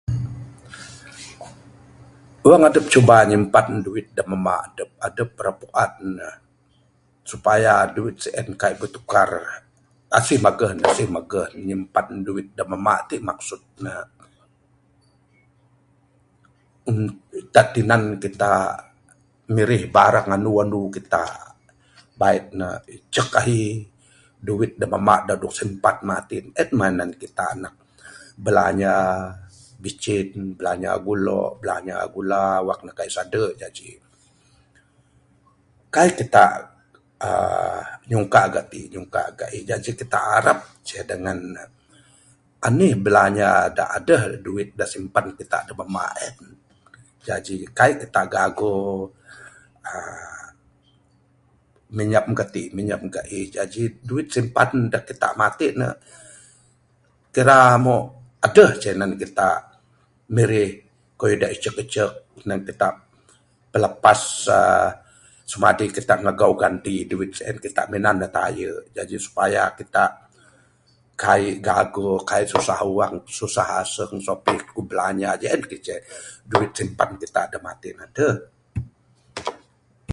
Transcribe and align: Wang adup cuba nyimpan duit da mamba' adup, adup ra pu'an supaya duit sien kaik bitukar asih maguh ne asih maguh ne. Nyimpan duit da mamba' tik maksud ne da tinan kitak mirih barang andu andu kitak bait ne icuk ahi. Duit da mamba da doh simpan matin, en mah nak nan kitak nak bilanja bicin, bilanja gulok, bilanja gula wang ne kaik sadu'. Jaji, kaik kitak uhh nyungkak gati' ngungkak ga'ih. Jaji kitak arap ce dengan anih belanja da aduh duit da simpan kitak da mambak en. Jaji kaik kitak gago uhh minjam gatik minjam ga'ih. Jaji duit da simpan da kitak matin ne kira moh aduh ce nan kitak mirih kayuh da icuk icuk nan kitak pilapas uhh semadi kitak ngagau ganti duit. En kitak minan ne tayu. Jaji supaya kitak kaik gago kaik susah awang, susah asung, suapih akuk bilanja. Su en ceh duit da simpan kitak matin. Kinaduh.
Wang 2.49 2.63
adup 2.69 2.85
cuba 2.93 3.17
nyimpan 3.29 3.67
duit 3.85 4.07
da 4.17 4.23
mamba' 4.31 4.59
adup, 4.69 4.91
adup 5.07 5.31
ra 5.45 5.51
pu'an 5.61 5.93
supaya 7.31 7.73
duit 7.97 8.15
sien 8.23 8.47
kaik 8.61 8.77
bitukar 8.81 9.31
asih 10.17 10.39
maguh 10.45 10.71
ne 10.75 10.81
asih 10.91 11.07
maguh 11.15 11.47
ne. 11.53 11.57
Nyimpan 11.67 12.07
duit 12.27 12.47
da 12.57 12.63
mamba' 12.71 13.01
tik 13.09 13.21
maksud 13.29 13.61
ne 13.85 13.93
da 17.55 17.61
tinan 17.73 18.03
kitak 18.23 18.69
mirih 19.55 19.83
barang 19.95 20.27
andu 20.35 20.51
andu 20.63 20.81
kitak 20.95 21.31
bait 22.19 22.43
ne 22.59 22.69
icuk 22.95 23.29
ahi. 23.41 23.61
Duit 24.47 24.73
da 24.81 24.85
mamba 24.93 25.15
da 25.29 25.33
doh 25.43 25.53
simpan 25.59 25.97
matin, 26.09 26.45
en 26.61 26.69
mah 26.77 26.89
nak 26.89 26.97
nan 27.13 27.13
kitak 27.21 27.51
nak 27.61 27.73
bilanja 28.43 28.95
bicin, 29.83 30.31
bilanja 30.57 30.91
gulok, 31.05 31.51
bilanja 31.61 31.97
gula 32.13 32.45
wang 32.67 32.81
ne 32.89 32.91
kaik 32.97 33.05
sadu'. 33.15 33.49
Jaji, 33.61 33.91
kaik 35.95 36.13
kitak 36.19 36.51
uhh 37.25 37.83
nyungkak 38.09 38.45
gati' 38.53 38.85
ngungkak 38.91 39.27
ga'ih. 39.45 39.61
Jaji 39.69 39.91
kitak 39.99 40.23
arap 40.41 40.59
ce 40.87 40.97
dengan 41.09 41.37
anih 42.67 42.93
belanja 43.03 43.49
da 43.77 43.83
aduh 43.97 44.23
duit 44.43 44.69
da 44.79 44.85
simpan 44.93 45.27
kitak 45.37 45.61
da 45.69 45.73
mambak 45.79 46.11
en. 46.25 46.37
Jaji 47.29 47.55
kaik 47.77 47.95
kitak 48.09 48.25
gago 48.33 48.75
uhh 49.85 50.39
minjam 51.91 52.31
gatik 52.39 52.71
minjam 52.71 53.03
ga'ih. 53.11 53.51
Jaji 53.53 53.83
duit 54.07 54.25
da 54.29 54.33
simpan 54.37 54.71
da 54.93 54.99
kitak 55.05 55.33
matin 55.39 55.73
ne 55.83 55.89
kira 57.35 57.59
moh 57.83 58.01
aduh 58.45 58.71
ce 58.81 58.93
nan 58.97 59.13
kitak 59.19 59.59
mirih 60.33 60.71
kayuh 61.19 61.37
da 61.43 61.47
icuk 61.53 61.75
icuk 61.85 62.11
nan 62.49 62.63
kitak 62.65 62.93
pilapas 63.75 64.23
uhh 64.49 64.89
semadi 65.51 65.91
kitak 65.91 66.23
ngagau 66.23 66.55
ganti 66.55 67.03
duit. 67.11 67.35
En 67.43 67.59
kitak 67.59 67.91
minan 67.91 68.23
ne 68.23 68.31
tayu. 68.31 68.87
Jaji 68.95 69.19
supaya 69.19 69.67
kitak 69.75 70.31
kaik 71.19 71.59
gago 71.59 72.23
kaik 72.23 72.47
susah 72.55 72.79
awang, 72.87 73.19
susah 73.27 73.83
asung, 73.83 74.23
suapih 74.23 74.55
akuk 74.63 74.87
bilanja. 74.87 75.35
Su 75.43 75.51
en 75.51 75.59
ceh 75.75 75.99
duit 76.47 76.71
da 76.71 76.77
simpan 76.87 77.19
kitak 77.19 77.51
matin. 77.59 77.99
Kinaduh. 77.99 80.07